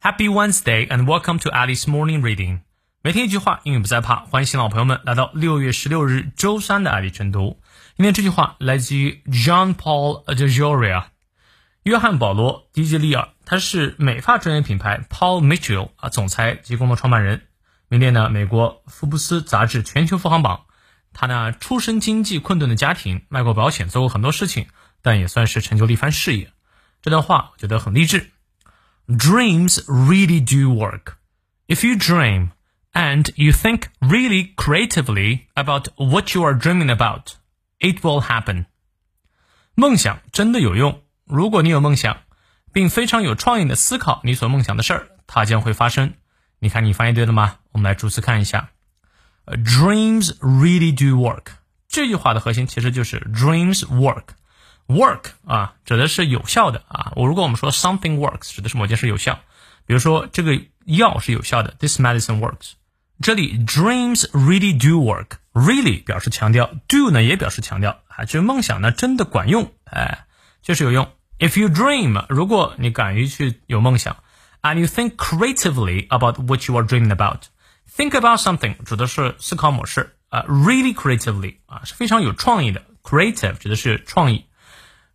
[0.00, 2.60] Happy Wednesday and welcome to Alice Morning Reading。
[3.02, 4.20] 每天一句话，英语不再怕。
[4.26, 7.60] 欢迎新老朋友们来到六月十六日周三的爱丽晨读。
[7.96, 11.06] 今天这句话来自于 John Paul de Joria，
[11.82, 17.48] 约翰保罗·迪吉利尔，他是美发专业品牌 Paul Mitchell 啊总裁及共同创办人，
[17.88, 20.66] 名列呢美国福布斯杂志全球富豪榜。
[21.12, 24.68] 他呢出身经济困顿的家庭，卖过保险，做过很多事情，
[25.02, 26.52] 但也算是成就了一番事业。
[27.02, 28.30] 这段话我觉得很励志。
[29.07, 31.17] Dreams really do work.
[31.67, 32.51] If you dream
[32.93, 37.33] and you think really creatively about what you are dreaming about,
[37.79, 38.65] it will happen.
[39.75, 41.01] 梦想真的有用。
[41.25, 42.17] 如果你有梦想，
[42.71, 46.13] 并非常有创意的思考你所梦想的事儿，它将会发生。
[46.59, 47.57] 你看，你翻译对了吗？
[47.71, 48.69] 我们来逐词看一下。
[49.45, 51.47] Dreams really do work。
[51.89, 54.23] 这句话的核心其实就是 dreams work。
[54.87, 57.13] work 啊，指的是有效的啊。
[57.15, 59.39] 我如果我们说 something works，指的是某件事有效。
[59.85, 62.73] 比如说这个药是有效的，this medicine works。
[63.21, 70.25] 这里 dreams really do work。really 表示强调，do 呢也表示强调啊，就是梦想呢真的管用，哎，
[70.63, 71.11] 就是有用。
[71.37, 74.17] If you dream，如果你敢于去有梦想，
[74.63, 84.45] and you think creatively about what you are dreaming about，think about something 指的是思考模式啊，really creatively 啊是非常有创意的，creative 指的是创意。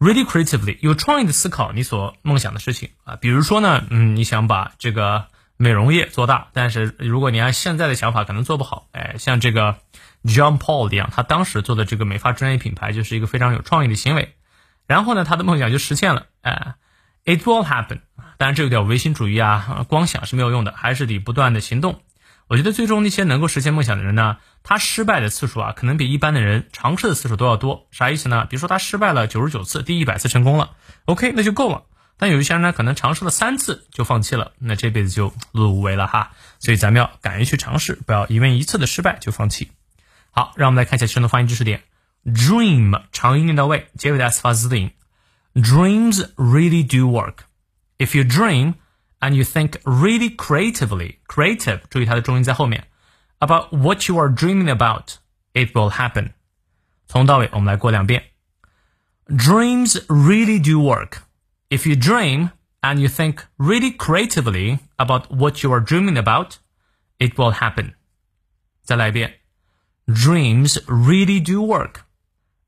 [0.00, 5.26] Really creatively，有创意的思考你所梦想的事情啊，比如说呢，嗯，你想把这个
[5.58, 8.88] 美容业做大，但是如果你按现在的想法，可能做不好。
[8.92, 9.76] 哎，像这个
[10.24, 14.34] John Paul 一样，他当时做的这个美发专业品牌就是一个非常有创意的行为。
[14.86, 16.26] 然后呢，他的梦想就实现了。
[16.40, 16.76] 哎
[17.26, 18.00] ，It will happen。
[18.38, 22.00] 当然，这有点唯心主义啊，光想是没有用的，还是得不断的行动。
[22.50, 27.86] 我觉得最终那些能够实现梦想的人呢，他失败的次数啊，可能比一般的人尝试的次数都要多。
[27.92, 28.44] 啥意思呢？
[28.46, 30.72] 比如说他失败了九十九次，第一百次成功了
[31.04, 31.84] ，OK，那就够了。
[32.16, 36.32] 但有一些人呢，可能尝试了三次就放弃了，那这辈子就碌碌无为了哈。
[36.58, 39.70] 所以咱们要敢于去尝试，不要因为一次的失败就放弃。
[40.32, 41.84] 好，让我们来看一下其中的发音知识点。
[42.24, 44.90] Dream 长音念到位，结尾的 s 发 z 的音。
[45.54, 47.44] Dreams really do work.
[47.96, 48.74] If you dream.
[49.19, 52.87] and you think really creatively, creative，注意它的重音在后面，
[53.39, 55.15] about what you are dreaming about,
[55.53, 56.33] it will happen。
[57.07, 58.31] 从到尾我们来过两遍。
[59.27, 61.23] Dreams really do work.
[61.69, 62.51] If you dream
[62.81, 66.57] and you think really creatively about what you are dreaming about,
[67.17, 67.93] it will happen.
[68.83, 69.39] 再来一遍。
[70.05, 72.01] Dreams really do work.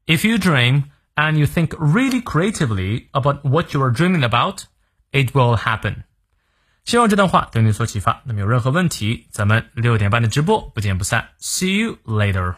[0.08, 4.64] If you dream and you think really creatively about what you are dreaming about,
[5.12, 6.06] it will happen.
[6.85, 8.23] 希望这段话对你有所启发。
[8.25, 11.29] 那么有任何问题，咱们六点半的直播不见不散。
[11.39, 12.55] See you later.